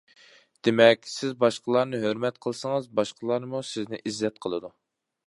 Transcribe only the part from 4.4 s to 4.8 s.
قىلىدۇ.